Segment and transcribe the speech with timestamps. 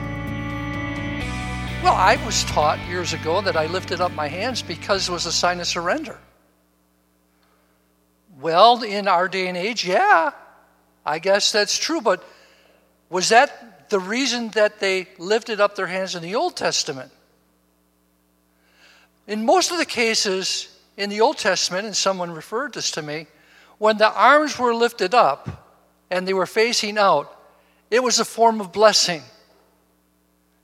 [1.82, 5.26] Well, I was taught years ago that I lifted up my hands because it was
[5.26, 6.20] a sign of surrender.
[8.40, 10.32] Well, in our day and age, yeah,
[11.06, 12.22] I guess that's true, but
[13.10, 17.12] was that the reason that they lifted up their hands in the Old Testament?
[19.28, 23.28] In most of the cases in the Old Testament, and someone referred this to me,
[23.78, 25.74] when the arms were lifted up
[26.10, 27.38] and they were facing out,
[27.92, 29.22] it was a form of blessing.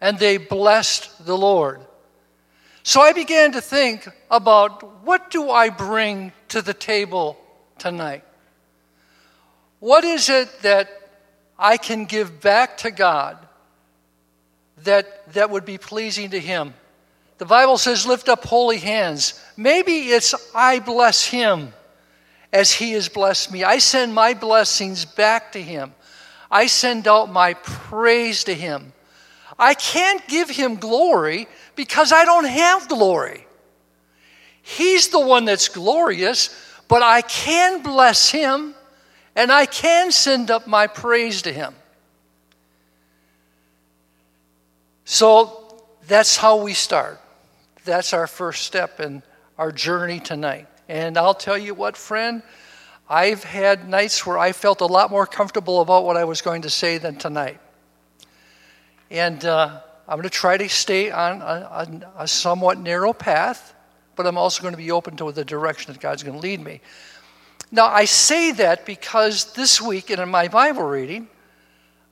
[0.02, 1.82] And they blessed the Lord.
[2.84, 7.38] So I began to think about what do I bring to the table
[7.78, 8.24] tonight?
[9.80, 11.07] What is it that
[11.60, 13.38] I can give back to God
[14.84, 16.74] that, that would be pleasing to Him?
[17.38, 19.40] The Bible says, lift up holy hands.
[19.56, 21.74] Maybe it's I bless Him
[22.52, 23.64] as He has blessed me.
[23.64, 25.94] I send my blessings back to Him.
[26.50, 28.94] I send out my praise to Him.
[29.60, 33.46] I can't give Him glory because I don't have glory.
[34.62, 36.50] He's the one that's glorious,
[36.88, 38.76] but I can bless Him
[39.38, 41.76] and I can send up my praise to Him.
[45.06, 47.22] So that's how we start.
[47.86, 49.22] That's our first step in
[49.58, 50.68] our journey tonight.
[50.90, 52.42] And I'll tell you what, friend,
[53.08, 56.64] I've had nights where I felt a lot more comfortable about what I was going
[56.64, 57.60] to say than tonight.
[59.12, 63.76] And uh, I'm going to try to stay on a, a, a somewhat narrow path,
[64.16, 66.60] but I'm also going to be open to the direction that God's going to lead
[66.60, 66.82] me.
[67.72, 71.28] Now, I say that because this week in my Bible reading,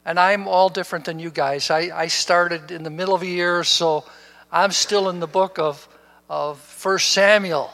[0.06, 1.70] and I'm all different than you guys.
[1.70, 4.06] I, I started in the middle of the year, so
[4.52, 5.88] I'm still in the book of,
[6.30, 7.74] of 1 Samuel.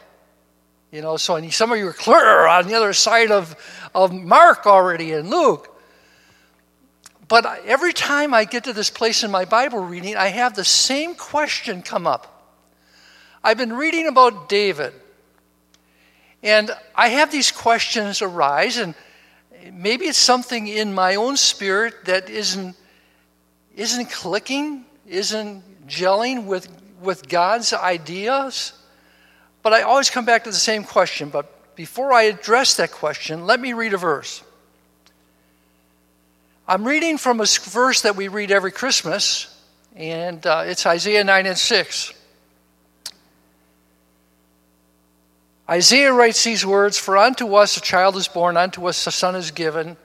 [0.92, 3.56] You know, so some of you are on the other side of,
[3.96, 5.68] of Mark already and Luke.
[7.28, 10.66] But every time I get to this place in my Bible reading, I have the
[10.66, 12.28] same question come up.
[13.44, 14.94] I've been reading about David.
[16.44, 18.96] And I have these questions arise, and
[19.72, 22.75] maybe it's something in my own spirit that isn't,
[23.75, 26.68] isn't clicking, isn't gelling with,
[27.01, 28.74] with God's ideas.
[29.62, 31.30] But I always come back to the same question.
[31.30, 34.44] But before I address that question, let me read a verse.
[36.68, 39.47] I'm reading from a verse that we read every Christmas,
[39.96, 42.13] and uh, it's Isaiah 9 and 6.
[45.72, 49.36] Isaiah writes these words For unto us a child is born, unto us a son
[49.38, 49.96] is given,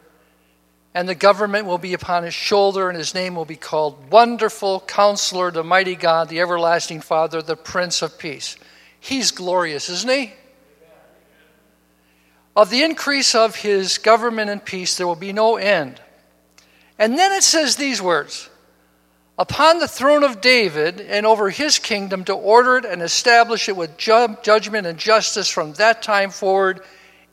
[0.94, 4.81] and the government will be upon his shoulder, and his name will be called Wonderful
[4.87, 8.56] Counselor, the Mighty God, the Everlasting Father, the Prince of Peace.
[9.00, 10.34] He's glorious, isn't he?
[12.55, 16.00] Of the increase of his government and peace, there will be no end.
[16.97, 18.49] And then it says these words
[19.38, 23.76] upon the throne of David and over his kingdom to order it and establish it
[23.76, 26.80] with ju- judgment and justice from that time forward,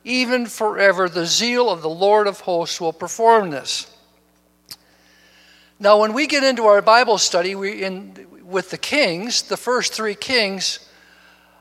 [0.04, 1.08] even forever.
[1.08, 3.90] The zeal of the Lord of hosts will perform this.
[5.78, 9.92] Now, when we get into our Bible study we in, with the kings, the first
[9.92, 10.88] three kings,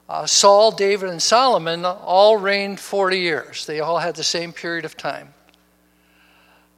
[0.08, 3.66] uh, Saul, David, and Solomon, all reigned 40 years.
[3.66, 5.34] They all had the same period of time.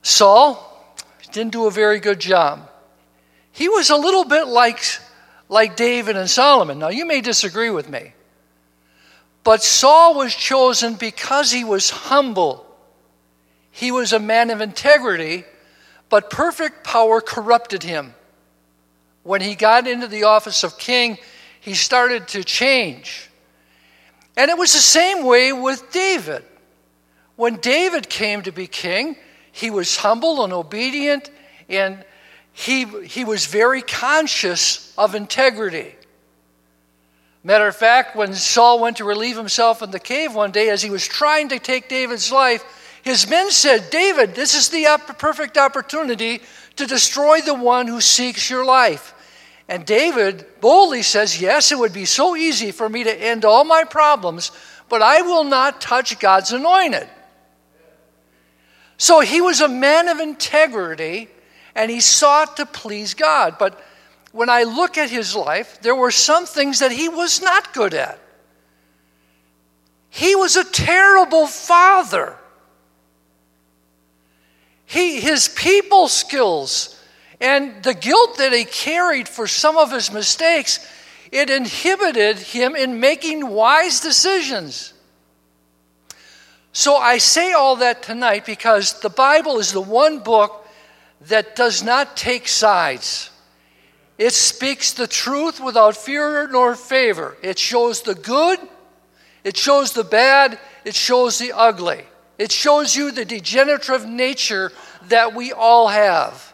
[0.03, 0.95] Saul
[1.31, 2.69] didn't do a very good job.
[3.55, 4.83] He was a little bit like,
[5.47, 6.77] like David and Solomon.
[6.77, 8.13] Now, you may disagree with me,
[9.45, 12.66] but Saul was chosen because he was humble.
[13.71, 15.45] He was a man of integrity,
[16.09, 18.13] but perfect power corrupted him.
[19.23, 21.17] When he got into the office of king,
[21.61, 23.29] he started to change.
[24.35, 26.43] And it was the same way with David.
[27.37, 29.16] When David came to be king,
[29.53, 31.29] he was humble and obedient
[31.69, 32.03] and
[32.57, 35.93] he, he was very conscious of integrity.
[37.43, 40.81] Matter of fact, when Saul went to relieve himself in the cave one day as
[40.81, 42.63] he was trying to take David's life,
[43.03, 44.85] his men said, David, this is the
[45.17, 46.41] perfect opportunity
[46.78, 49.13] to destroy the one who seeks your life.
[49.67, 53.66] And David boldly says, Yes, it would be so easy for me to end all
[53.66, 54.52] my problems,
[54.87, 57.09] but I will not touch God's anointed.
[58.97, 61.28] So he was a man of integrity
[61.75, 63.57] and he sought to please God.
[63.59, 63.79] But
[64.31, 67.93] when I look at his life, there were some things that he was not good
[67.93, 68.19] at.
[70.09, 72.37] He was a terrible father.
[74.85, 76.95] He, his people skills
[77.41, 80.85] And the guilt that he carried for some of his mistakes,
[81.31, 84.93] it inhibited him in making wise decisions.
[86.71, 90.65] So I say all that tonight because the Bible is the one book
[91.27, 93.29] that does not take sides.
[94.17, 97.35] It speaks the truth without fear nor favor.
[97.41, 98.59] It shows the good,
[99.43, 102.03] it shows the bad, it shows the ugly.
[102.37, 104.72] It shows you the degenerative nature
[105.07, 106.53] that we all have.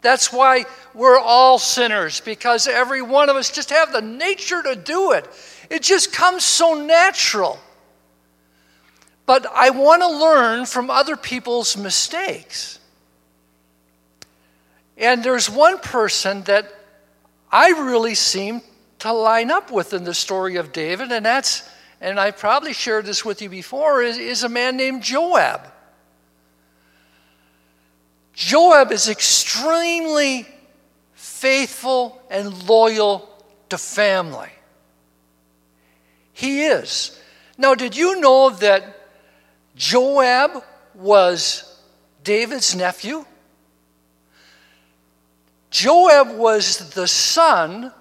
[0.00, 4.76] That's why we're all sinners, because every one of us just have the nature to
[4.76, 5.26] do it.
[5.70, 7.58] It just comes so natural.
[9.26, 12.78] But I want to learn from other people's mistakes.
[14.96, 16.72] And there's one person that
[17.50, 18.62] I really seem
[19.00, 21.68] to line up with in the story of David, and that's,
[22.00, 25.60] and I probably shared this with you before, is, is a man named Joab.
[28.32, 30.46] Joab is extremely
[31.12, 33.28] faithful and loyal
[33.68, 34.50] to family.
[36.32, 37.20] He is.
[37.56, 38.94] Now, did you know that
[39.76, 40.64] Joab
[40.94, 41.70] was
[42.22, 43.24] David's nephew.
[45.74, 47.92] Joab was the son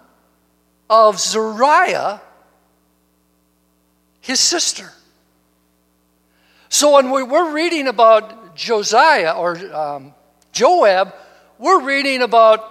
[0.92, 2.22] of Zeruiah,
[4.22, 4.92] his sister.
[6.70, 10.14] So when we're reading about Josiah or um,
[10.52, 11.16] Joab,
[11.58, 12.62] we're reading about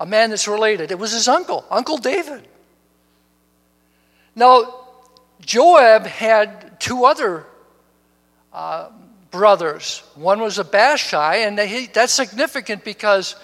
[0.00, 0.90] a man that's related.
[0.90, 2.48] It was his uncle, Uncle David.
[4.34, 4.74] Now,
[5.40, 7.46] Joab had two other
[8.52, 8.90] uh,
[9.30, 10.02] brothers.
[10.14, 11.58] One was Abishai, and
[11.92, 13.36] that's significant because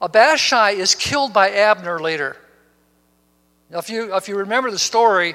[0.00, 2.36] Abishai is killed by Abner later.
[3.70, 5.34] Now, if you, if you remember the story,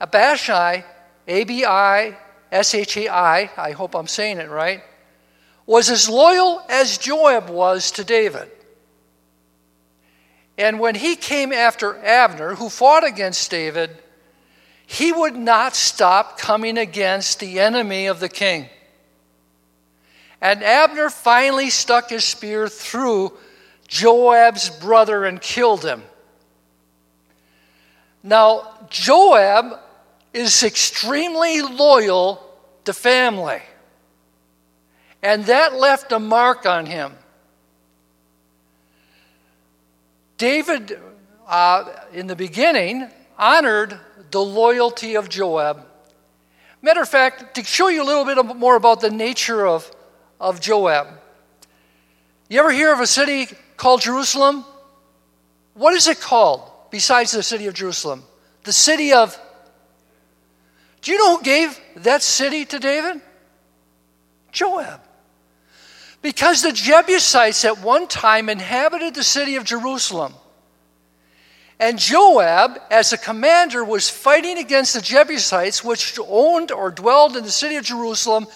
[0.00, 0.84] Abishai,
[1.28, 2.16] A B I
[2.50, 4.82] S H A I, I hope I'm saying it right,
[5.66, 8.50] was as loyal as Joab was to David.
[10.58, 13.90] And when he came after Abner, who fought against David,
[14.86, 18.68] he would not stop coming against the enemy of the king.
[20.40, 23.32] And Abner finally stuck his spear through
[23.88, 26.02] Joab's brother and killed him.
[28.22, 29.80] Now, Joab
[30.32, 32.42] is extremely loyal
[32.84, 33.62] to family,
[35.22, 37.14] and that left a mark on him.
[40.36, 40.98] David,
[41.46, 43.08] uh, in the beginning,
[43.38, 43.98] honored
[44.34, 45.86] the loyalty of Joab.
[46.82, 49.88] Matter of fact, to show you a little bit more about the nature of,
[50.40, 51.06] of Joab,
[52.48, 53.46] you ever hear of a city
[53.76, 54.64] called Jerusalem?
[55.74, 58.24] What is it called besides the city of Jerusalem?
[58.64, 59.38] The city of.
[61.00, 63.22] Do you know who gave that city to David?
[64.50, 65.00] Joab.
[66.22, 70.34] Because the Jebusites at one time inhabited the city of Jerusalem.
[71.80, 77.44] And Joab, as a commander, was fighting against the Jebusites, which owned or dwelled in
[77.44, 78.46] the city of Jerusalem.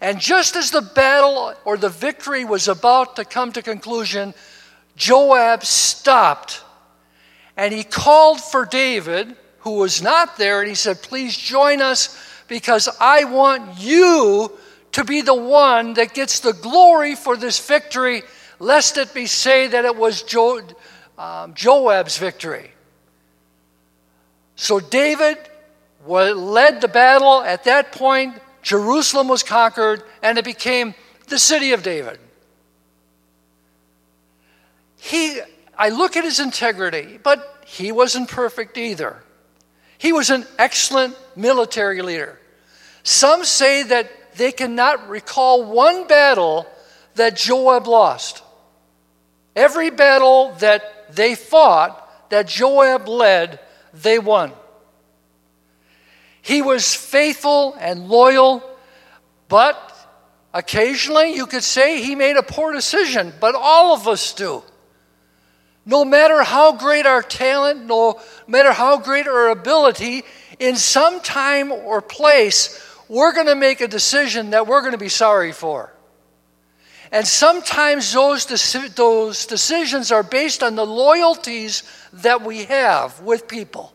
[0.00, 4.32] And just as the battle or the victory was about to come to conclusion,
[4.96, 6.62] Joab stopped
[7.58, 12.16] and he called for David, who was not there, and he said, Please join us
[12.46, 14.56] because I want you
[14.92, 18.22] to be the one that gets the glory for this victory,
[18.60, 20.62] lest it be say that it was jo-
[21.18, 22.70] um, Joab's victory.
[24.56, 25.36] So David
[26.06, 27.42] led the battle.
[27.42, 30.94] At that point, Jerusalem was conquered and it became
[31.26, 32.18] the city of David.
[35.00, 35.40] He,
[35.76, 39.22] I look at his integrity, but he wasn't perfect either.
[39.98, 42.38] He was an excellent military leader.
[43.02, 46.66] Some say that they cannot recall one battle
[47.14, 48.42] that Joab lost.
[49.56, 53.60] Every battle that they fought, that Joab led,
[53.94, 54.52] they won.
[56.42, 58.62] He was faithful and loyal,
[59.48, 59.76] but
[60.52, 64.62] occasionally you could say he made a poor decision, but all of us do.
[65.84, 70.22] No matter how great our talent, no matter how great our ability,
[70.58, 74.98] in some time or place, we're going to make a decision that we're going to
[74.98, 75.92] be sorry for.
[77.10, 78.44] And sometimes those,
[78.94, 83.92] those decisions are based on the loyalties that we have with people.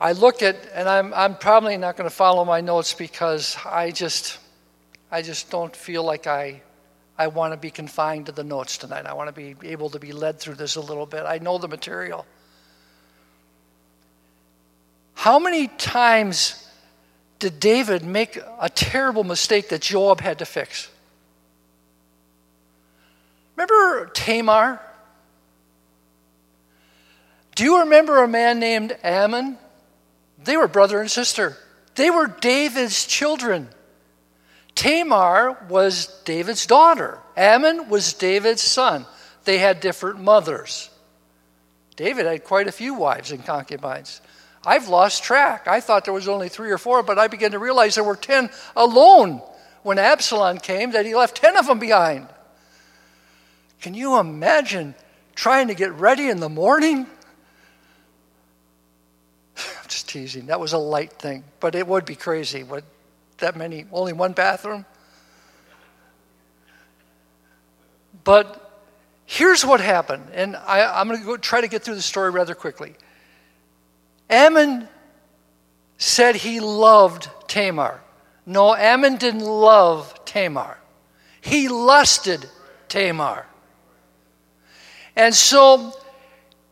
[0.00, 3.90] I look at, and I'm, I'm probably not going to follow my notes because I
[3.90, 4.38] just,
[5.10, 6.62] I just don't feel like I,
[7.18, 9.06] I want to be confined to the notes tonight.
[9.06, 11.24] I want to be able to be led through this a little bit.
[11.26, 12.26] I know the material.
[15.18, 16.64] How many times
[17.40, 20.88] did David make a terrible mistake that Joab had to fix?
[23.56, 24.80] Remember Tamar?
[27.56, 29.58] Do you remember a man named Ammon?
[30.44, 31.56] They were brother and sister.
[31.96, 33.70] They were David's children.
[34.76, 37.18] Tamar was David's daughter.
[37.36, 39.04] Ammon was David's son.
[39.42, 40.90] They had different mothers.
[41.96, 44.20] David had quite a few wives and concubines.
[44.66, 45.68] I've lost track.
[45.68, 48.16] I thought there was only three or four, but I began to realize there were
[48.16, 49.42] ten alone
[49.82, 52.28] when Absalom came, that he left ten of them behind.
[53.80, 54.94] Can you imagine
[55.34, 57.06] trying to get ready in the morning?
[59.56, 60.46] I'm just teasing.
[60.46, 62.62] That was a light thing, but it would be crazy.
[62.64, 62.84] Would
[63.38, 64.84] that many, only one bathroom?
[68.24, 68.82] But
[69.26, 72.54] here's what happened, and I, am going to try to get through the story rather
[72.54, 72.94] quickly.
[74.30, 74.88] Amnon
[75.96, 78.00] said he loved Tamar.
[78.46, 80.78] No, Ammon didn't love Tamar.
[81.40, 82.48] He lusted
[82.88, 83.46] Tamar.
[85.16, 85.92] And so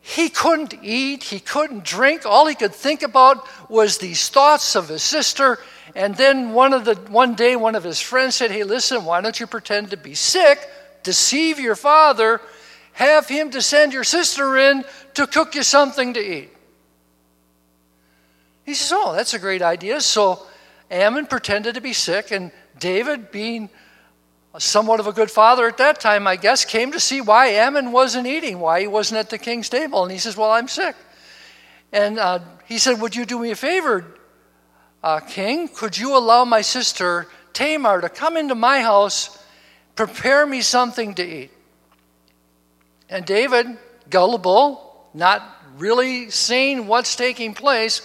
[0.01, 2.25] he couldn't eat, he couldn't drink.
[2.25, 5.59] All he could think about was these thoughts of his sister.
[5.95, 9.21] And then one of the one day one of his friends said, "Hey, listen, why
[9.21, 10.61] don't you pretend to be sick,
[11.03, 12.41] deceive your father,
[12.93, 14.85] have him to send your sister in
[15.15, 16.56] to cook you something to eat?"
[18.67, 20.47] He says, "Oh, that's a great idea." So
[20.91, 23.71] Ammon pretended to be sick and David being
[24.59, 27.93] somewhat of a good father at that time, I guess, came to see why Ammon
[27.93, 30.03] wasn't eating, why he wasn't at the king's table.
[30.03, 30.97] And he says, Well, I'm sick.
[31.93, 34.05] And uh, he said, Would you do me a favor,
[35.03, 35.69] uh, king?
[35.69, 39.43] Could you allow my sister Tamar to come into my house,
[39.95, 41.51] prepare me something to eat?
[43.09, 43.67] And David,
[44.11, 45.43] gullible, not
[45.79, 48.01] really seeing what's taking place,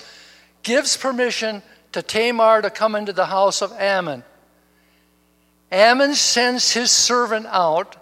[0.63, 4.23] gives permission to Tamar to come into the house of Ammon.
[5.71, 7.95] Ammon sends his servant out,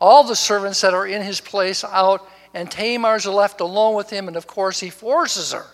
[0.00, 4.28] all the servants that are in his place out, and Tamar's left alone with him,
[4.28, 5.66] and of course he forces her.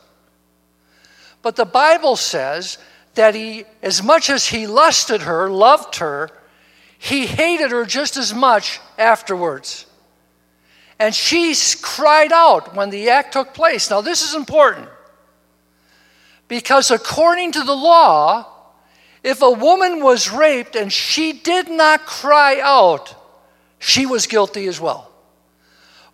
[1.43, 2.79] But the Bible says
[3.15, 6.31] that he, as much as he lusted her, loved her,
[6.99, 9.85] he hated her just as much afterwards.
[10.99, 13.91] And she cried out when the act took place.
[13.91, 14.89] Now, this is important
[16.49, 18.47] because according to the law,
[19.23, 23.15] if a woman was raped and she did not cry out,
[23.79, 25.11] she was guilty as well.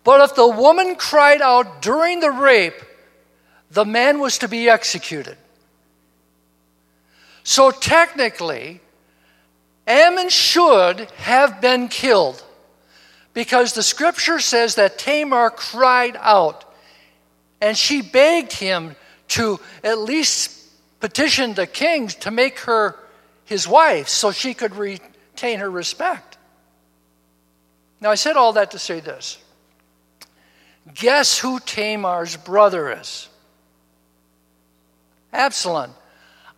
[0.03, 2.81] But if the woman cried out during the rape,
[3.69, 5.37] the man was to be executed.
[7.43, 8.81] So technically,
[9.87, 12.43] Amnon should have been killed
[13.33, 16.65] because the scripture says that Tamar cried out
[17.59, 18.95] and she begged him
[19.31, 20.51] to at least
[20.99, 22.97] petition the king to make her
[23.45, 26.37] his wife so she could retain her respect.
[27.99, 29.37] Now, I said all that to say this.
[30.93, 33.29] Guess who Tamar's brother is?
[35.31, 35.93] Absalom.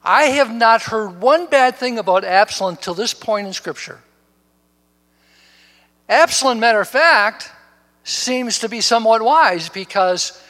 [0.03, 3.99] I have not heard one bad thing about Absalom till this point in Scripture.
[6.09, 7.49] Absalom, matter of fact,
[8.03, 10.41] seems to be somewhat wise because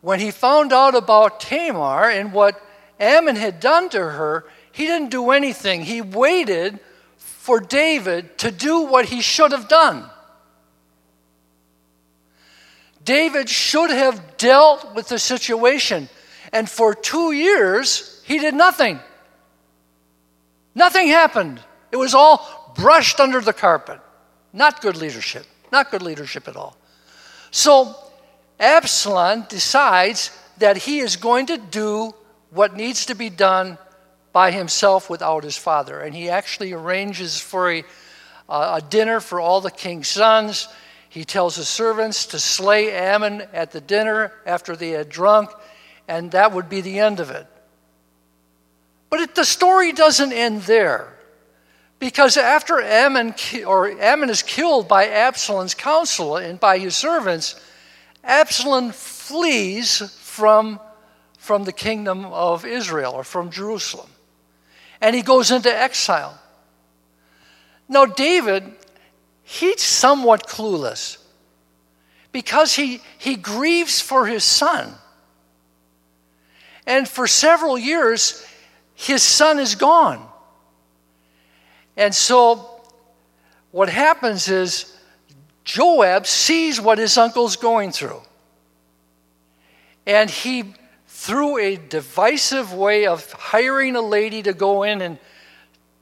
[0.00, 2.60] when he found out about Tamar and what
[2.98, 5.82] Amnon had done to her, he didn't do anything.
[5.82, 6.78] He waited
[7.16, 10.08] for David to do what he should have done.
[13.04, 16.08] David should have dealt with the situation.
[16.52, 19.00] And for two years, he did nothing.
[20.74, 21.60] Nothing happened.
[21.90, 24.00] It was all brushed under the carpet.
[24.52, 25.46] Not good leadership.
[25.72, 26.76] Not good leadership at all.
[27.50, 27.96] So
[28.60, 32.14] Absalom decides that he is going to do
[32.50, 33.78] what needs to be done
[34.32, 36.00] by himself without his father.
[36.00, 37.84] And he actually arranges for a,
[38.48, 40.68] uh, a dinner for all the king's sons.
[41.08, 45.50] He tells his servants to slay Ammon at the dinner after they had drunk,
[46.06, 47.46] and that would be the end of it.
[49.08, 51.16] But it, the story doesn't end there.
[51.98, 53.34] Because after Ammon,
[53.66, 57.60] or Ammon is killed by Absalom's counsel and by his servants,
[58.22, 60.78] Absalom flees from,
[61.38, 64.10] from the kingdom of Israel or from Jerusalem
[65.00, 66.38] and he goes into exile.
[67.88, 68.64] Now, David,
[69.42, 71.16] he's somewhat clueless
[72.32, 74.94] because he, he grieves for his son.
[76.86, 78.44] And for several years,
[78.94, 80.26] his son is gone.
[81.96, 82.80] And so,
[83.72, 84.96] what happens is
[85.70, 88.20] Joab sees what his uncle's going through.
[90.04, 90.74] And he
[91.06, 95.16] through a divisive way of hiring a lady to go in and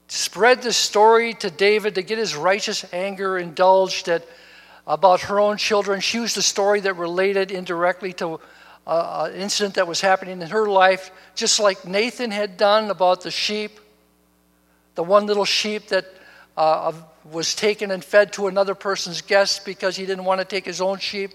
[0.06, 4.26] spread the story to David to get his righteous anger indulged at,
[4.86, 6.00] about her own children.
[6.00, 8.40] She used a story that related indirectly to
[8.86, 13.20] uh, an incident that was happening in her life, just like Nathan had done about
[13.20, 13.80] the sheep,
[14.94, 16.06] the one little sheep that
[16.56, 16.92] uh,
[17.30, 20.80] was taken and fed to another person's guest because he didn't want to take his
[20.80, 21.30] own sheep.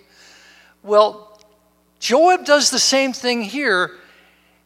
[0.81, 1.39] Well,
[1.99, 3.91] Joab does the same thing here.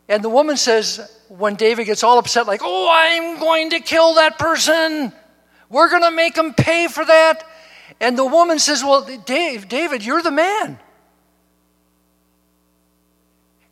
[0.10, 4.16] And the woman says, when David gets all upset, like, oh, I'm going to kill
[4.16, 5.12] that person.
[5.70, 7.44] We're going to make him pay for that.
[8.00, 10.80] And the woman says, well, Dave, David, you're the man.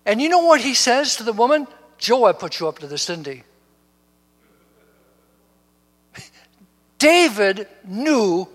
[0.05, 1.67] And you know what he says to the woman?
[1.97, 3.43] Joab put you up to this, didn't he?
[7.05, 8.47] David knew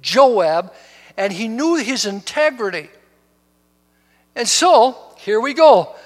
[0.00, 0.72] Joab
[1.16, 2.88] and he knew his integrity.
[4.36, 5.96] And so, here we go.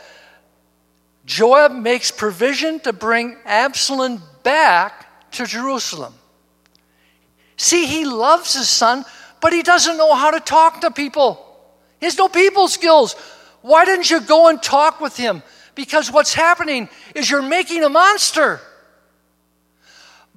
[1.27, 6.15] Joab makes provision to bring Absalom back to Jerusalem.
[7.59, 9.05] See, he loves his son,
[9.43, 11.47] but he doesn't know how to talk to people.
[11.99, 13.13] He has no people skills.
[13.61, 15.43] Why didn't you go and talk with him?
[15.75, 18.63] Because what's happening is you're making a monster.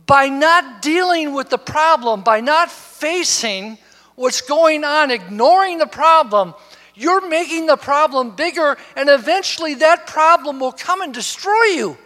[0.05, 3.77] By not dealing with the problem, by not facing
[4.15, 6.53] what's going on, ignoring the problem,
[6.95, 11.97] you're making the problem bigger, and eventually that problem will come and destroy you.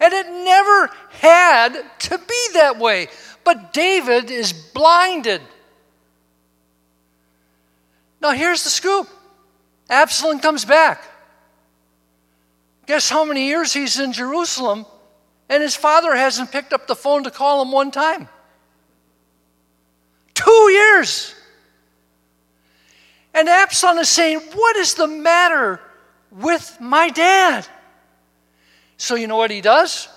[0.00, 3.08] And it never had to be that way.
[3.44, 5.40] But David is blinded.
[8.20, 9.08] Now, here's the scoop
[9.88, 11.04] Absalom comes back.
[12.86, 14.84] Guess how many years he's in Jerusalem,
[15.48, 18.28] and his father hasn't picked up the phone to call him one time?
[20.34, 21.34] Two years.
[23.34, 25.80] And Absalom is saying, What is the matter
[26.30, 27.66] with my dad?
[28.96, 30.08] So, you know what he does?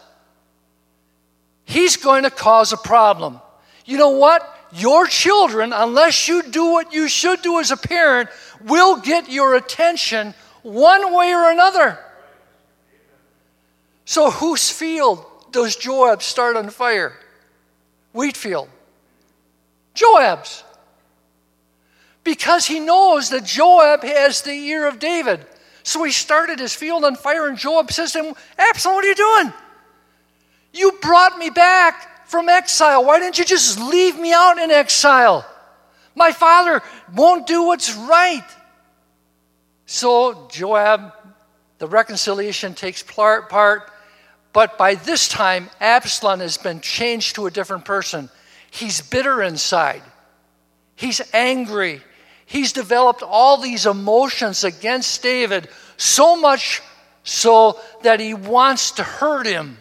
[1.66, 3.42] He's going to cause a problem.
[3.85, 4.53] You know what?
[4.72, 8.29] Your children, unless you do what you should do as a parent,
[8.63, 12.00] will get your attention one way or another.
[14.07, 17.11] So, whose field does Joab start on fire?
[18.13, 18.70] Wheat field.
[19.93, 20.63] Joab's
[22.24, 25.46] because he knows that Joab has the ear of David.
[25.83, 29.07] So he started his field on fire, and Joab says to him, Absalom, what are
[29.09, 29.53] you doing?
[30.74, 33.03] You brought me back from exile.
[33.03, 35.46] Why didn't you just leave me out in exile?
[36.15, 36.81] My father
[37.13, 38.48] won't do what's right.
[39.85, 41.11] So Joab,
[41.77, 43.50] the reconciliation takes part,
[44.57, 48.27] but by this time, Absalom has been changed to a different person.
[48.72, 50.01] He's bitter inside.
[50.96, 52.01] He's angry.
[52.48, 56.81] He's developed all these emotions against David, so much
[57.24, 59.77] so that he wants to hurt him.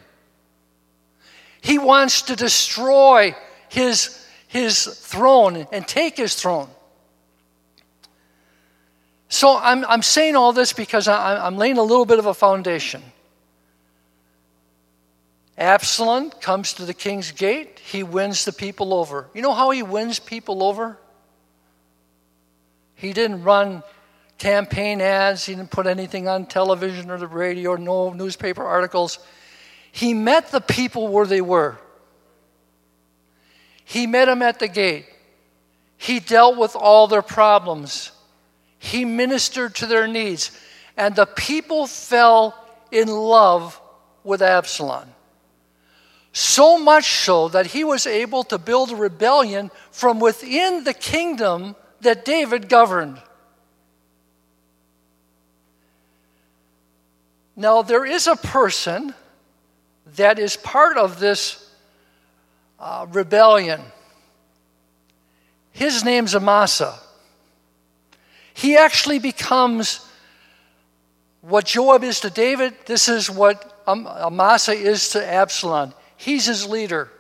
[1.63, 3.35] He wants to destroy
[3.71, 6.69] his, his throne and take his throne.
[9.31, 12.35] So I'm, I'm saying all this because I, I'm laying a little bit of a
[12.35, 13.03] foundation.
[15.59, 17.79] Absalom comes to the king's gate.
[17.79, 19.29] He wins the people over.
[19.35, 20.99] You know how he wins people over?
[22.95, 23.83] He didn't run
[24.39, 29.19] campaign ads, he didn't put anything on television or the radio, no newspaper articles.
[29.93, 31.79] He met the people where they were.
[33.85, 35.07] He met them at the gate.
[35.97, 38.13] He dealt with all their problems.
[38.79, 40.51] He ministered to their needs.
[40.97, 42.55] And the people fell
[42.91, 43.81] in love
[44.23, 45.09] with Absalom.
[46.39, 51.75] So much so that he was able to build a rebellion from within the kingdom
[52.03, 53.23] that David governed.
[57.57, 59.15] Now, there is a person
[60.17, 61.71] that is part of this
[62.79, 63.81] uh, rebellion.
[65.73, 66.99] His name's Amasa.
[68.53, 70.07] He actually becomes
[71.41, 72.75] what Joab is to David.
[72.85, 75.95] This is what Amasa is to Absalom.
[76.17, 77.11] He's his leader.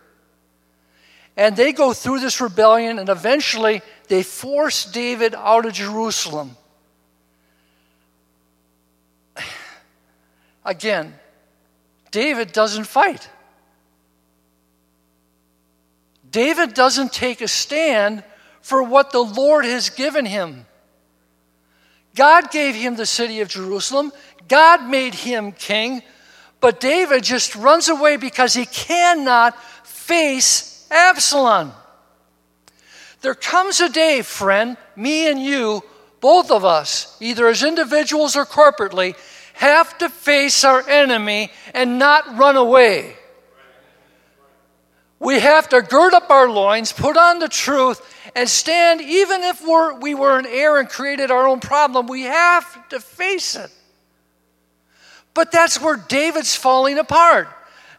[1.37, 6.57] And they go through this rebellion, and eventually they force David out of Jerusalem.
[10.65, 11.15] Again,
[12.11, 13.29] David doesn't fight.
[16.31, 18.25] David doesn't take a stand
[18.63, 20.67] for what the Lord has given him.
[22.15, 24.13] God gave him the city of Jerusalem,
[24.49, 26.03] God made him king,
[26.61, 31.73] but David just runs away because he cannot face Absalom.
[33.23, 35.83] There comes a day, friend, me and you,
[36.21, 39.17] both of us, either as individuals or corporately,
[39.55, 43.17] have to face our enemy and not run away.
[45.19, 48.03] We have to gird up our loins, put on the truth,
[48.35, 52.23] and stand, even if we're, we were in error and created our own problem, we
[52.23, 53.71] have to face it.
[55.37, 57.49] But that's where David's falling apart.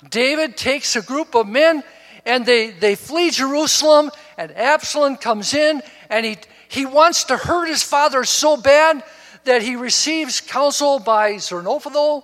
[0.10, 1.84] David takes a group of men
[2.26, 7.68] and they, they flee Jerusalem, and Absalom comes in and he, he wants to hurt
[7.68, 9.04] his father so bad
[9.44, 12.24] that he receives counsel by Zernophadol.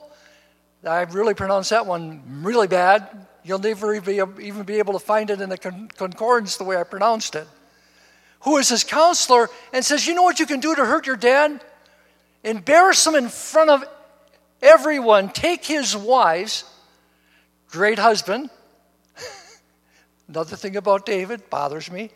[0.84, 3.08] I really pronounced that one really bad.
[3.44, 7.36] You'll never even be able to find it in the concordance the way I pronounced
[7.36, 7.48] it.
[8.42, 11.18] Who is his counselor and says, You know what you can do to hurt your
[11.18, 11.62] dad?
[12.44, 13.84] Embarrass him in front of
[14.64, 15.30] everyone.
[15.30, 16.64] Take his wives,
[17.68, 18.50] great husband.
[20.28, 22.10] Another thing about David bothers me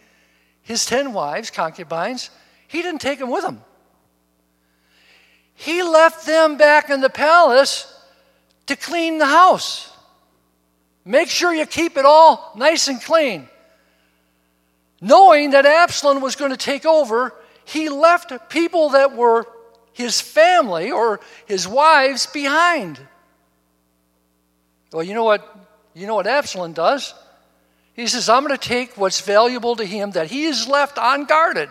[0.67, 2.29] his 10 wives, concubines,
[2.67, 3.61] he didn't take them with him.
[5.53, 7.87] He left them back in the palace
[8.65, 9.89] to clean the house.
[11.05, 13.47] Make sure you keep it all nice and clean.
[14.99, 17.33] Knowing that Absalom was going to take over,
[17.63, 19.47] he left people that were
[19.97, 22.99] his family or his wives behind.
[24.93, 25.41] Well, you know what?
[25.95, 27.15] You know what Absalom does?
[27.93, 31.69] He says, I'm going to take what's valuable to him that he has left unguarded.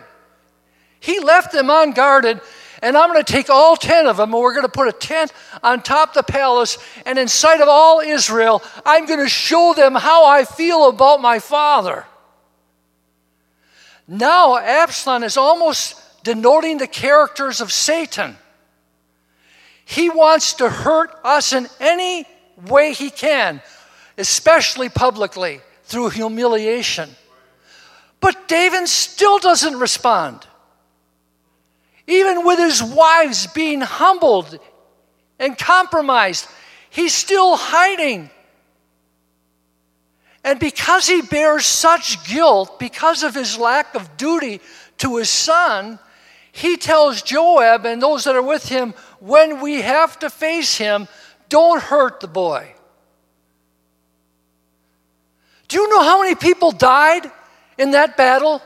[0.99, 2.41] He left them unguarded,
[2.81, 4.91] and I'm going to take all 10 of them, and we're going to put a
[4.91, 5.31] tent
[5.63, 9.95] on top the palace, and in sight of all Israel, I'm going to show them
[9.95, 12.05] how I feel about my father.
[14.05, 15.95] Now, Absalom is almost
[16.27, 18.35] denoting the characters of Satan.
[19.85, 22.25] He wants to hurt us in any
[22.67, 23.61] way he can,
[24.17, 27.09] especially publicly through humiliation.
[28.19, 30.45] But David still doesn't respond.
[32.07, 34.59] Even with his wives being humbled
[35.39, 36.45] and compromised,
[36.89, 38.29] he's still hiding.
[40.43, 44.59] And because he bears such guilt, because of his lack of duty
[44.97, 45.99] to his son,
[46.57, 51.07] he tells Joab and those that are with him, when we have to face him,
[51.49, 52.73] don't hurt the boy.
[55.67, 57.29] Do you know how many people died
[57.77, 58.63] in that battle?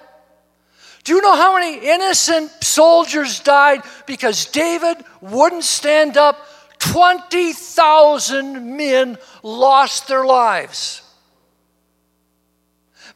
[1.03, 6.47] Do you know how many innocent soldiers died because David wouldn't stand up?
[6.79, 11.01] 20,000 men lost their lives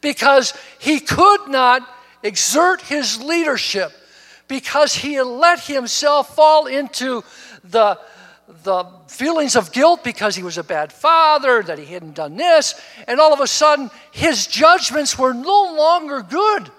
[0.01, 1.81] because he could not
[2.21, 3.93] exert his leadership,
[4.47, 7.23] because he let himself fall into
[7.63, 7.99] the
[8.63, 12.79] the feelings of guilt because he was a bad father, that he hadn't done this,
[13.07, 16.71] and all of a sudden his judgments were no longer good.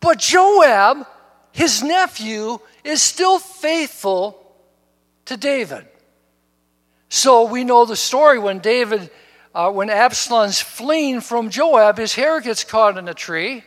[0.00, 1.06] But Joab,
[1.52, 4.52] his nephew, is still faithful
[5.26, 5.86] to David.
[7.08, 9.10] So we know the story when David,
[9.54, 13.64] uh, when Absalom's fleeing from Joab, his hair gets caught in a tree,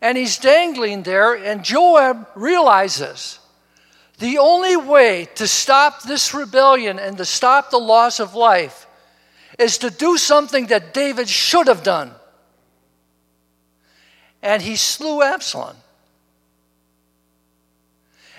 [0.00, 3.38] and he's dangling there, and Joab realizes
[4.18, 8.86] the only way to stop this rebellion and to stop the loss of life
[9.58, 12.12] is to do something that David should have done.
[14.42, 15.76] And he slew Absalom.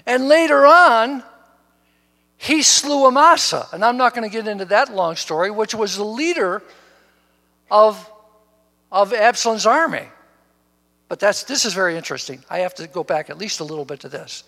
[0.06, 1.24] And later on,
[2.38, 3.68] he slew Amasa.
[3.74, 6.64] And I'm not going to get into that long story, which was the leader
[7.70, 8.10] of,
[8.92, 10.08] of Absalom's army.
[11.10, 12.44] But that's, this is very interesting.
[12.50, 14.44] I have to go back at least a little bit to this.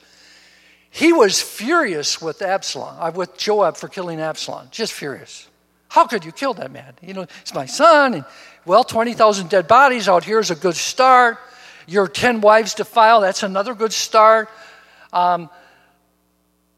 [0.89, 5.47] He was furious with Absalom, uh, with Joab for killing Absalom, just furious.
[5.87, 6.93] How could you kill that man?
[7.01, 8.15] You know, it's my son.
[8.15, 8.25] And,
[8.65, 11.37] well, 20,000 dead bodies out here is a good start.
[11.87, 14.49] Your 10 wives defiled, that's another good start.
[15.13, 15.49] Um,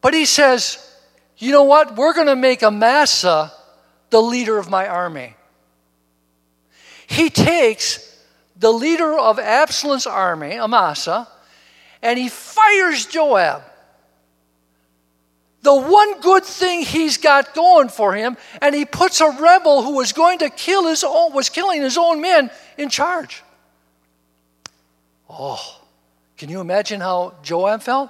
[0.02, 0.88] but he says,
[1.38, 1.96] you know what?
[1.98, 3.52] We're going to make Amasa
[4.10, 5.36] the leader of my army.
[7.08, 8.11] He takes
[8.62, 11.28] the leader of Absalom's army, Amasa,
[12.02, 13.64] and he fires Joab
[15.62, 19.96] the one good thing he's got going for him, and he puts a rebel who
[19.96, 23.44] was going to kill his own, was killing his own men in charge.
[25.30, 25.82] Oh,
[26.38, 28.10] can you imagine how Joab felt?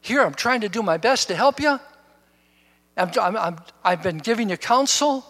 [0.00, 1.78] Here, I'm trying to do my best to help you.
[2.96, 3.54] i
[3.84, 5.24] have been giving you counsel.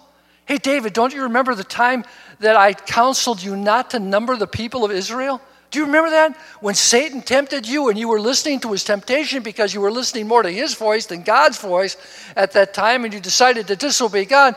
[0.46, 2.04] Hey, David, don't you remember the time
[2.40, 5.40] that I counseled you not to number the people of Israel?
[5.70, 6.36] Do you remember that?
[6.60, 10.28] When Satan tempted you and you were listening to his temptation because you were listening
[10.28, 11.96] more to his voice than God's voice
[12.36, 14.54] at that time and you decided to disobey God.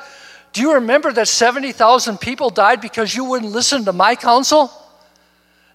[0.54, 4.72] Do you remember that 70,000 people died because you wouldn't listen to my counsel?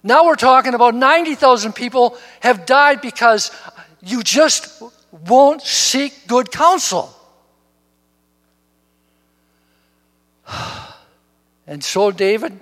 [0.01, 3.51] Now we're talking about 90,000 people have died because
[4.01, 4.81] you just
[5.27, 7.13] won't seek good counsel.
[11.65, 12.59] And so David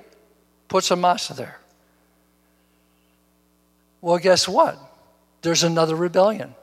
[0.67, 1.59] puts Amasa there.
[4.01, 4.77] Well, guess what?
[5.41, 6.55] There's another rebellion.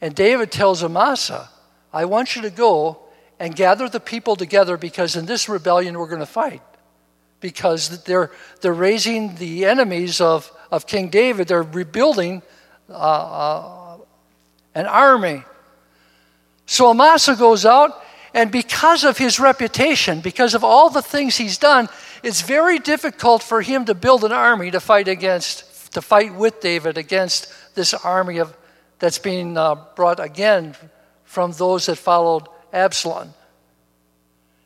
[0.00, 1.48] And David tells Amasa,
[1.92, 2.98] I want you to go
[3.38, 6.62] and gather the people together because in this rebellion we're going to fight.
[7.40, 12.42] Because they're, they're raising the enemies of, of King David, they're rebuilding
[12.88, 13.98] uh, uh,
[14.74, 15.42] an army.
[16.66, 18.02] So Amasa goes out,
[18.36, 21.88] and because of his reputation, because of all the things he's done,
[22.22, 26.60] it's very difficult for him to build an army to fight against, to fight with
[26.60, 28.54] David against this army of,
[28.98, 30.76] that's being uh, brought again
[31.24, 33.32] from those that followed Absalom.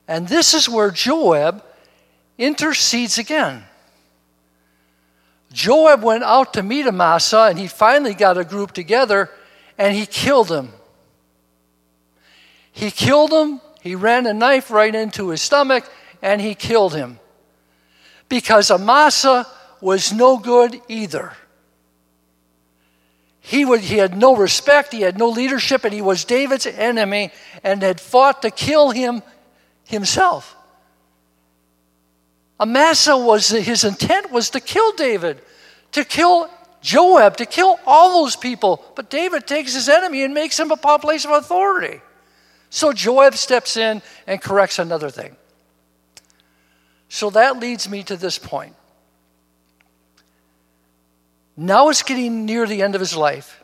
[0.09, 1.63] And this is where Joab
[2.39, 3.63] intercedes again.
[5.53, 9.31] Joab went out to meet Amasa, and he finally got a group together,
[9.79, 10.73] and he killed him.
[12.81, 15.85] He killed him, he ran a knife right into his stomach,
[16.23, 17.19] and he killed him.
[18.31, 19.47] Because Amasa
[19.83, 21.35] was no good either.
[23.41, 27.33] He, would, he had no respect, he had no leadership, and he was David's enemy
[27.63, 29.23] and had fought to kill him
[29.85, 30.57] himself.
[32.59, 35.43] Amasa was his intent was to kill David,
[35.93, 36.49] to kill
[36.81, 38.83] Joab, to kill all those people.
[38.97, 42.01] But David takes his enemy and makes him a place of authority.
[42.71, 45.37] So Joab steps in and corrects another thing.
[47.09, 48.77] So that leads me to this point.
[51.57, 53.63] Now it's getting near the end of his life.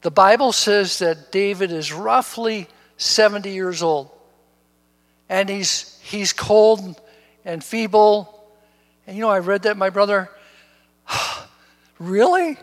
[0.00, 2.66] The Bible says that David is roughly
[2.96, 4.10] 70 years old.
[5.28, 7.00] And he's, he's cold
[7.44, 8.42] and feeble.
[9.06, 10.30] And you know, I read that, my brother.
[11.98, 12.56] really?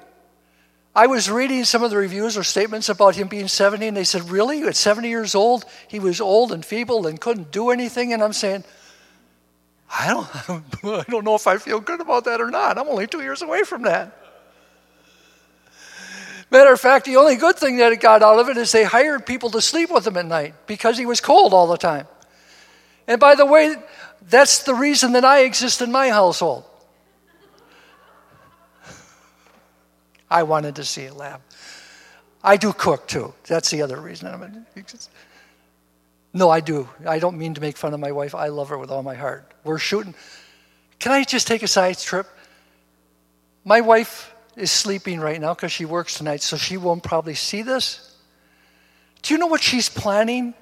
[0.99, 4.03] I was reading some of the reviews or statements about him being 70, and they
[4.03, 4.63] said, Really?
[4.63, 8.11] At 70 years old, he was old and feeble and couldn't do anything?
[8.11, 8.65] And I'm saying,
[9.97, 12.77] I don't, I don't know if I feel good about that or not.
[12.77, 14.13] I'm only two years away from that.
[16.51, 18.83] Matter of fact, the only good thing that it got out of it is they
[18.83, 22.07] hired people to sleep with him at night because he was cold all the time.
[23.07, 23.73] And by the way,
[24.27, 26.65] that's the reason that I exist in my household.
[30.29, 31.41] I wanted to see a laugh.
[32.43, 33.33] I do cook too.
[33.47, 34.65] That's the other reason.
[36.33, 36.87] No, I do.
[37.05, 38.35] I don't mean to make fun of my wife.
[38.35, 39.51] I love her with all my heart.
[39.63, 40.13] We're shooting.
[40.99, 42.27] Can I just take a side trip?
[43.65, 47.61] My wife is sleeping right now because she works tonight, so she won't probably see
[47.61, 48.15] this.
[49.21, 50.53] Do you know what she's planning?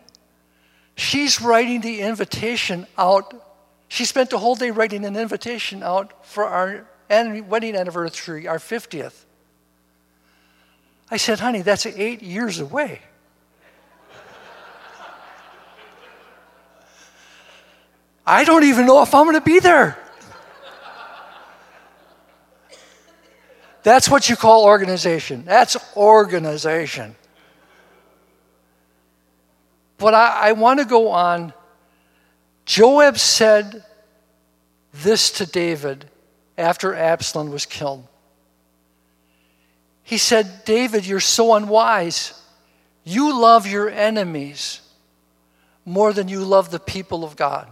[0.95, 3.33] She's writing the invitation out.
[3.87, 9.25] She spent the whole day writing an invitation out for our wedding anniversary, our 50th.
[11.09, 13.01] I said, honey, that's eight years away.
[18.25, 19.97] I don't even know if I'm going to be there.
[23.83, 25.45] That's what you call organization.
[25.45, 27.15] That's organization.
[29.97, 31.53] But I, I want to go on.
[32.65, 33.85] Joab said
[34.91, 36.09] this to David
[36.57, 38.05] after Absalom was killed.
[40.07, 42.33] He said, David, you're so unwise.
[43.03, 44.79] You love your enemies
[45.83, 47.67] more than you love the people of God.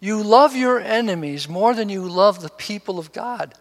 [0.00, 3.54] You love your enemies more than you love the people of God.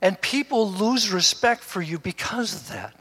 [0.00, 2.94] And people lose respect for you because of that.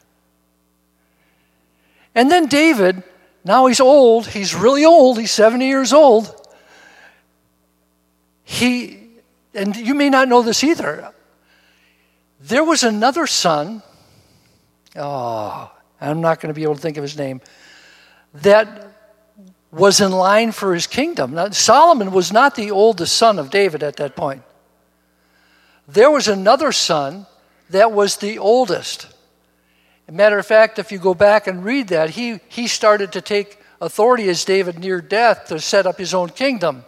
[2.15, 3.04] And then David,
[3.46, 6.36] now he's old, he's really old, he's 70 years old.
[8.44, 8.99] He,
[9.60, 11.13] and you may not know this either,
[12.39, 13.84] there was another son,
[14.95, 17.41] oh, I'm not going to be able to think of his name,
[18.36, 18.88] that
[19.72, 21.34] was in line for his kingdom.
[21.34, 24.41] Now, Solomon was not the oldest son of David at that point.
[25.88, 27.28] There was another son
[27.69, 29.08] that was the oldest.
[30.10, 33.60] matter of fact, if you go back and read that, he, he started to take
[33.82, 36.84] authority as David near death to set up his own kingdom.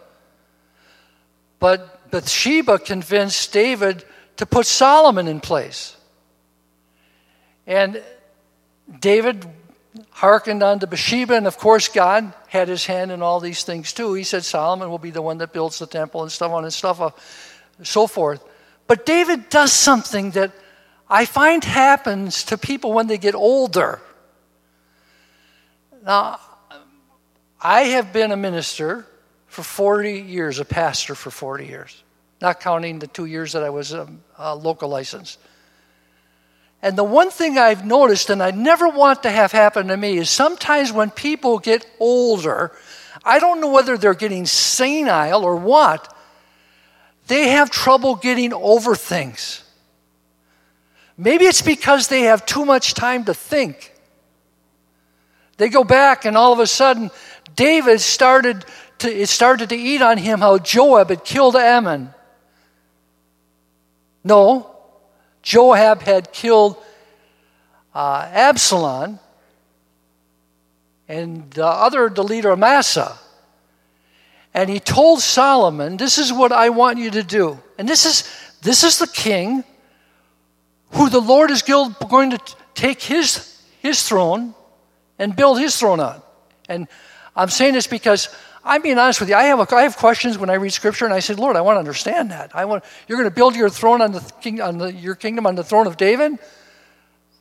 [1.58, 4.04] But Bathsheba convinced David
[4.36, 5.96] to put Solomon in place.
[7.66, 8.02] And
[9.00, 9.46] David
[10.10, 14.12] hearkened unto Bathsheba, and of course, God had his hand in all these things too.
[14.12, 16.72] He said Solomon will be the one that builds the temple and stuff on and
[16.72, 17.10] stuff, uh,
[17.82, 18.44] so forth.
[18.86, 20.52] But David does something that
[21.08, 24.00] I find happens to people when they get older.
[26.04, 26.40] Now,
[27.60, 29.06] I have been a minister
[29.52, 32.01] for 40 years, a pastor for 40 years,
[32.42, 35.38] not counting the two years that I was a, a local license.
[36.82, 40.18] And the one thing I've noticed, and I never want to have happen to me,
[40.18, 42.72] is sometimes when people get older,
[43.24, 46.14] I don't know whether they're getting senile or what,
[47.28, 49.62] they have trouble getting over things.
[51.16, 53.94] Maybe it's because they have too much time to think.
[55.58, 57.12] They go back, and all of a sudden,
[57.54, 58.64] David started
[58.98, 62.12] to, it started to eat on him how Joab had killed Ammon.
[64.24, 64.70] No,
[65.42, 66.76] Joab had killed
[67.94, 69.18] uh, Absalom
[71.08, 73.18] and the other, the leader, Amasa.
[74.54, 77.58] And he told Solomon, This is what I want you to do.
[77.78, 78.24] And this is,
[78.62, 79.64] this is the king
[80.92, 82.40] who the Lord is going to
[82.74, 84.54] take his, his throne
[85.18, 86.22] and build his throne on.
[86.68, 86.86] And
[87.34, 88.28] I'm saying this because
[88.64, 89.34] I'm being honest with you.
[89.34, 91.62] I have, a, I have questions when I read Scripture, and I say, Lord, I
[91.62, 92.54] want to understand that.
[92.54, 95.46] I want you're going to build your throne on the king, on the, your kingdom
[95.46, 96.38] on the throne of David.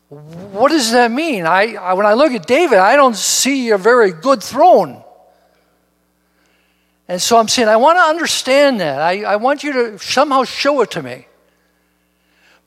[0.10, 1.46] What does that mean?
[1.46, 5.04] I, I, when I look at David, I don't see a very good throne.
[7.08, 9.02] And so I'm saying, I want to understand that.
[9.02, 11.28] I, I want you to somehow show it to me.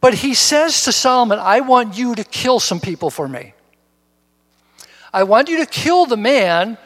[0.01, 3.55] But he says to Solomon, I want you to kill some people for me.
[5.13, 6.77] I want you to kill the man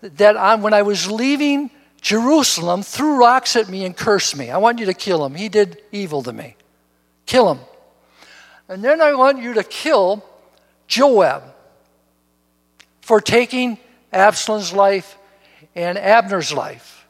[0.00, 4.50] that when I was leaving Jerusalem threw rocks at me and cursed me.
[4.50, 5.34] I want you to kill him.
[5.34, 6.56] He did evil to me.
[7.26, 7.60] Kill him.
[8.68, 10.24] And then I want you to kill
[10.86, 11.42] Joab
[13.00, 13.78] for taking
[14.12, 15.18] Absalom's life
[15.74, 17.06] and Abner's life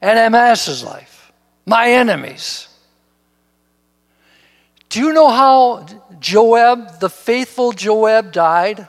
[0.00, 1.32] and Amasa's life,
[1.66, 2.68] my enemies.
[4.88, 5.86] Do you know how
[6.18, 8.88] Joab, the faithful Joab, died?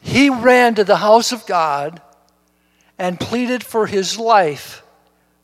[0.00, 2.00] He ran to the house of God
[2.98, 4.82] and pleaded for his life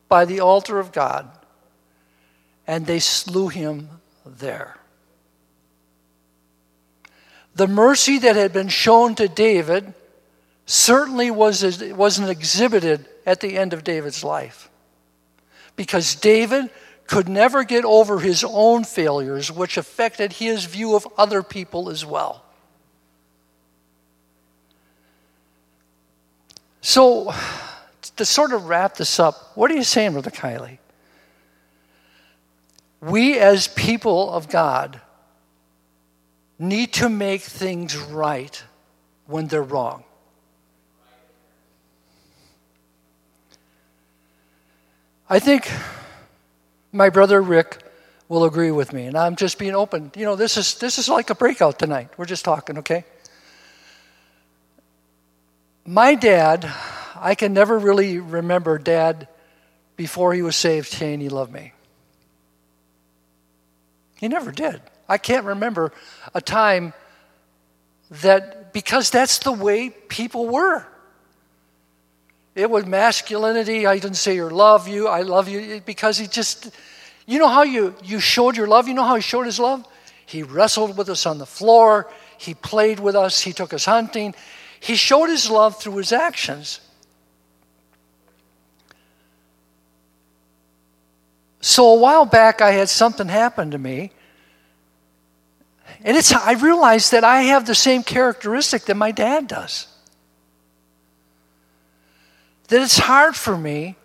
[0.09, 1.29] by the altar of God,
[2.67, 3.89] and they slew him
[4.25, 4.77] there.
[7.55, 9.93] The mercy that had been shown to David
[10.65, 14.69] certainly was, wasn't exhibited at the end of David's life.
[15.75, 16.69] Because David
[17.07, 22.05] could never get over his own failures, which affected his view of other people as
[22.05, 22.44] well.
[26.85, 27.33] So,
[28.15, 30.77] to sort of wrap this up, what are you saying, Brother Kielley?
[33.01, 35.01] We, as people of God,
[36.59, 38.63] need to make things right
[39.25, 40.03] when they're wrong.
[45.27, 45.67] I think
[46.91, 47.79] my brother Rick
[48.29, 50.11] will agree with me, and I'm just being open.
[50.15, 52.09] You know, this is this is like a breakout tonight.
[52.15, 53.05] We're just talking, okay?
[55.85, 56.71] My dad,
[57.15, 59.27] I can never really remember dad
[59.95, 61.73] before he was saved saying he loved me.
[64.19, 64.81] He never did.
[65.07, 65.91] I can't remember
[66.33, 66.93] a time
[68.09, 70.85] that, because that's the way people were.
[72.55, 73.85] It was masculinity.
[73.85, 76.71] I didn't say, I love you, I love you, because he just,
[77.27, 78.87] you know how you, you showed your love?
[78.87, 79.85] You know how he showed his love?
[80.25, 84.33] He wrestled with us on the floor, he played with us, he took us hunting,
[84.85, 86.79] he showed his love through his actions.
[91.59, 94.11] So a while back, I had something happen to me.
[96.03, 99.87] And it's, I realized that I have the same characteristic that my dad does.
[102.67, 103.95] That it's hard for me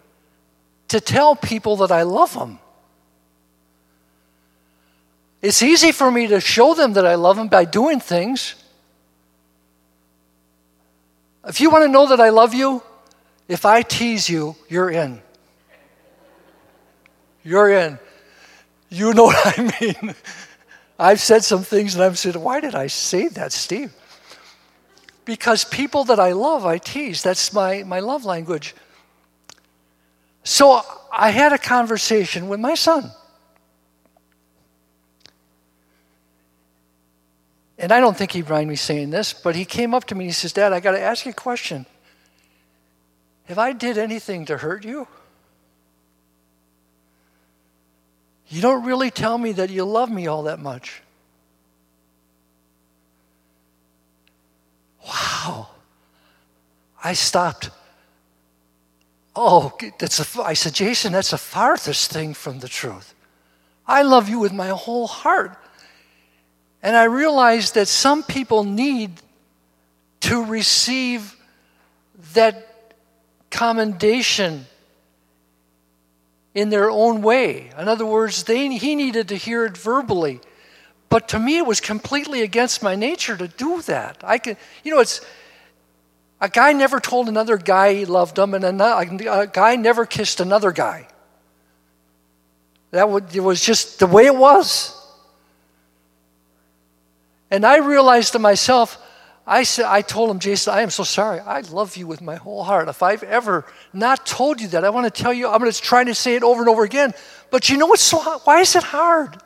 [0.88, 2.58] to tell people that I love them.
[5.42, 8.54] It's easy for me to show them that I love them by doing things.
[11.46, 12.82] If you want to know that I love you,
[13.48, 15.22] if I tease you, you're in.
[17.42, 17.98] You're in.
[18.88, 20.14] You know what I mean.
[20.98, 23.92] I've said some things and I've said, why did I say that, Steve?
[25.24, 27.22] Because people that I love, I tease.
[27.22, 28.74] That's my, my love language.
[30.44, 30.82] So
[31.12, 33.12] I had a conversation with my son.
[37.80, 40.26] And I don't think he'd mind me saying this, but he came up to me
[40.26, 41.86] and he says, Dad, I got to ask you a question.
[43.44, 45.08] Have I did anything to hurt you?
[48.48, 51.00] You don't really tell me that you love me all that much.
[55.06, 55.68] Wow.
[57.02, 57.70] I stopped.
[59.34, 63.14] Oh, that's a, I said, Jason, that's the farthest thing from the truth.
[63.86, 65.56] I love you with my whole heart.
[66.82, 69.20] And I realized that some people need
[70.20, 71.36] to receive
[72.34, 72.94] that
[73.50, 74.66] commendation
[76.54, 77.70] in their own way.
[77.78, 80.40] In other words, they, he needed to hear it verbally.
[81.08, 84.18] But to me, it was completely against my nature to do that.
[84.22, 85.20] I could, you know, it's
[86.40, 90.72] a guy never told another guy he loved him, and a guy never kissed another
[90.72, 91.08] guy.
[92.92, 94.96] That was just the way it was.
[97.50, 98.98] And I realized to myself,
[99.46, 101.40] I said, I told him, Jason, I am so sorry.
[101.40, 102.88] I love you with my whole heart.
[102.88, 106.06] If I've ever not told you that, I want to tell you, I'm just trying
[106.06, 107.12] to say it over and over again.
[107.50, 109.36] But you know what's so why is it hard?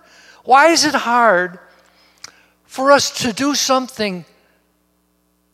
[0.44, 1.58] Why is it hard
[2.64, 4.26] for us to do something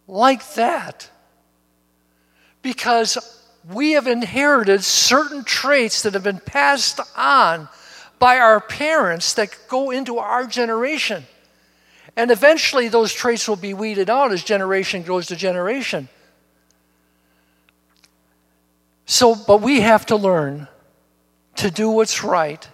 [0.08, 1.08] like that?
[2.60, 3.18] Because
[3.72, 7.68] we have inherited certain traits that have been passed on
[8.18, 11.24] by our parents that go into our generation.
[12.20, 16.10] And eventually, those traits will be weeded out as generation goes to generation.
[19.06, 20.68] So, but we have to learn
[21.56, 22.68] to do what's right,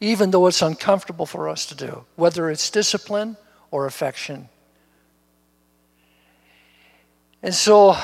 [0.00, 3.38] even though it's uncomfortable for us to do, whether it's discipline
[3.70, 4.50] or affection.
[7.42, 7.96] And so,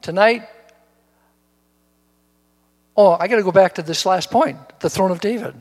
[0.00, 0.46] tonight,
[2.96, 5.60] oh, I got to go back to this last point the throne of David.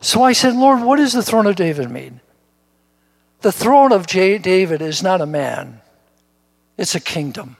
[0.00, 2.20] So I said, Lord, what does the throne of David mean?
[3.40, 5.80] The throne of J- David is not a man,
[6.76, 7.56] it's a kingdom.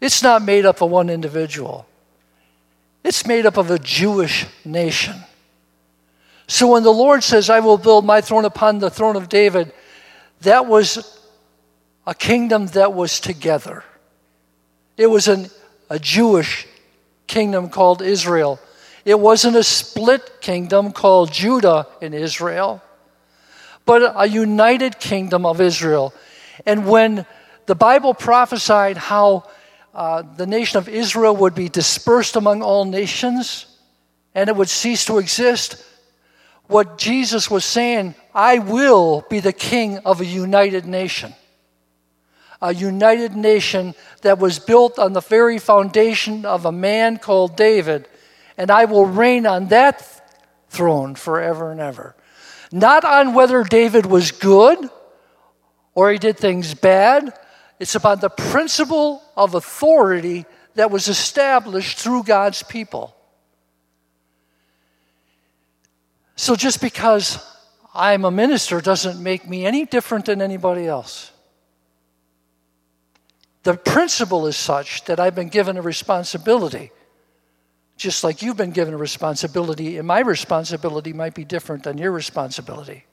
[0.00, 1.86] It's not made up of one individual,
[3.04, 5.16] it's made up of a Jewish nation.
[6.48, 9.72] So when the Lord says, I will build my throne upon the throne of David,
[10.42, 11.18] that was
[12.06, 13.84] a kingdom that was together.
[14.96, 15.48] It was an,
[15.88, 16.66] a Jewish
[17.26, 18.60] kingdom called Israel
[19.04, 22.82] it wasn't a split kingdom called Judah and Israel,
[23.84, 26.14] but a united kingdom of Israel.
[26.66, 27.26] And when
[27.66, 29.44] the Bible prophesied how
[29.94, 33.66] uh, the nation of Israel would be dispersed among all nations
[34.34, 35.84] and it would cease to exist,
[36.66, 41.34] what Jesus was saying, I will be the king of a united nation.
[42.62, 48.08] A united nation that was built on the very foundation of a man called David
[48.56, 50.08] and I will reign on that
[50.68, 52.14] throne forever and ever.
[52.72, 54.90] Not on whether David was good
[55.94, 57.32] or he did things bad.
[57.78, 63.14] It's about the principle of authority that was established through God's people.
[66.36, 67.44] So just because
[67.94, 71.30] I'm a minister doesn't make me any different than anybody else.
[73.64, 76.90] The principle is such that I've been given a responsibility
[77.96, 82.12] just like you've been given a responsibility, and my responsibility might be different than your
[82.12, 83.04] responsibility.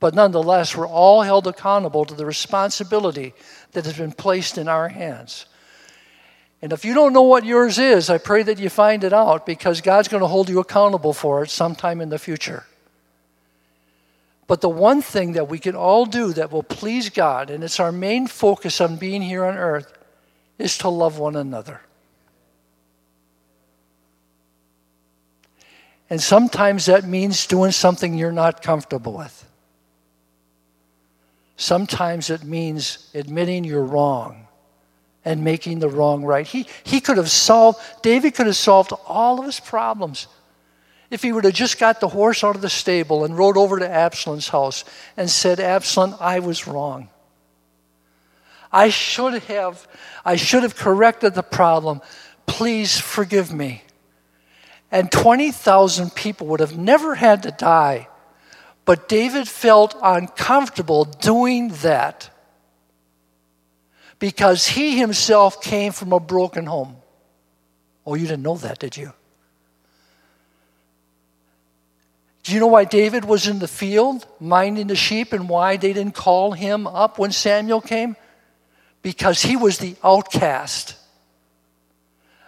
[0.00, 3.34] But nonetheless, we're all held accountable to the responsibility
[3.72, 5.46] that has been placed in our hands.
[6.60, 9.44] And if you don't know what yours is, I pray that you find it out
[9.44, 12.64] because God's going to hold you accountable for it sometime in the future.
[14.46, 17.80] But the one thing that we can all do that will please God, and it's
[17.80, 19.92] our main focus on being here on earth,
[20.58, 21.80] is to love one another.
[26.10, 29.48] And sometimes that means doing something you're not comfortable with.
[31.56, 34.46] Sometimes it means admitting you're wrong
[35.24, 36.46] and making the wrong right.
[36.46, 40.26] He, he could have solved, David could have solved all of his problems
[41.10, 43.78] if he would have just got the horse out of the stable and rode over
[43.78, 44.84] to Absalom's house
[45.16, 47.08] and said, Absalom, I was wrong.
[48.72, 49.86] I should have,
[50.24, 52.02] I should have corrected the problem.
[52.46, 53.83] Please forgive me
[54.94, 58.06] and 20,000 people would have never had to die.
[58.84, 62.30] But David felt uncomfortable doing that
[64.20, 66.94] because he himself came from a broken home.
[68.06, 69.12] Oh, you didn't know that, did you?
[72.44, 75.92] Do you know why David was in the field minding the sheep and why they
[75.92, 78.14] didn't call him up when Samuel came?
[79.02, 80.94] Because he was the outcast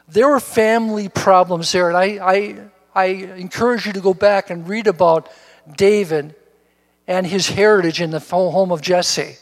[0.08, 2.58] there were family problems there, and I, I,
[2.94, 5.28] I encourage you to go back and read about
[5.76, 6.34] David
[7.08, 9.36] and his heritage in the home of Jesse.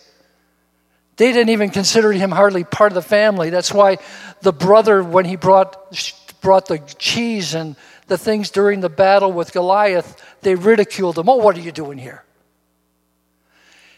[1.17, 3.51] They didn't even consider him hardly part of the family.
[3.51, 3.99] That's why
[4.41, 5.97] the brother, when he brought,
[6.41, 11.29] brought the cheese and the things during the battle with Goliath, they ridiculed him.
[11.29, 12.25] Oh, what are you doing here?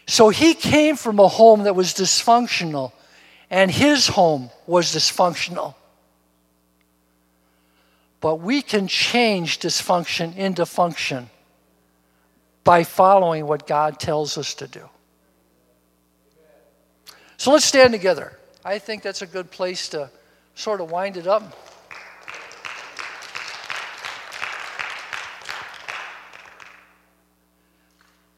[0.05, 2.93] So he came from a home that was dysfunctional,
[3.49, 5.75] and his home was dysfunctional.
[8.19, 11.29] But we can change dysfunction into function
[12.63, 14.89] by following what God tells us to do.
[17.37, 18.37] So let's stand together.
[18.65, 20.09] I think that's a good place to
[20.55, 21.55] sort of wind it up.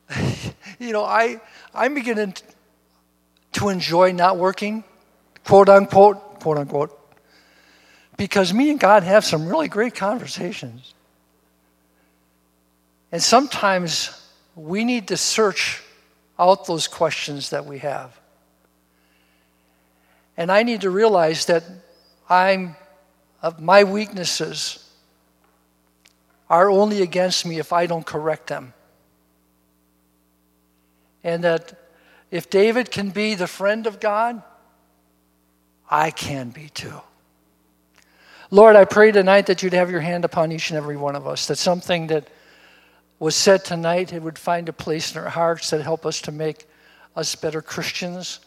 [0.80, 1.40] you know, I,
[1.74, 2.34] I'm beginning
[3.54, 4.84] to enjoy not working,
[5.46, 6.99] quote unquote, quote unquote,
[8.20, 10.94] because me and God have some really great conversations.
[13.14, 14.12] And sometimes
[14.58, 15.82] we need to search
[16.38, 18.20] out those questions that we have.
[20.36, 21.64] And I need to realize that
[22.30, 22.76] I'm
[23.58, 24.86] my weaknesses
[26.50, 28.74] are only against me if I don't correct them.
[31.24, 31.74] And that
[32.32, 34.44] if David can be the friend of God,
[35.90, 37.00] I can be too.
[38.52, 41.28] Lord, I pray tonight that you'd have your hand upon each and every one of
[41.28, 42.28] us, that something that
[43.20, 46.32] was said tonight, it would find a place in our hearts that help us to
[46.32, 46.66] make
[47.16, 48.40] us better Christians,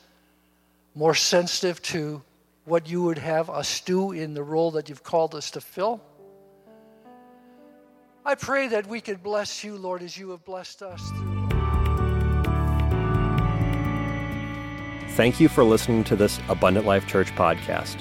[0.96, 2.20] more sensitive to
[2.64, 6.00] what you would have us do in the role that you've called us to fill.
[8.24, 11.48] I pray that we could bless you, Lord, as you have blessed us through.
[15.11, 18.00] Thank you for listening to this Abundant Life Church podcast.